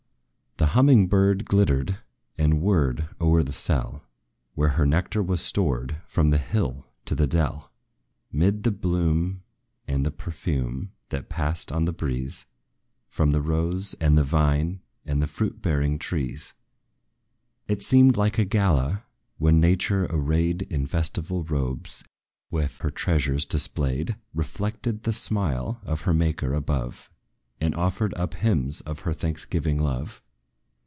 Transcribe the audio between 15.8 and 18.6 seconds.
trees. It seemed like a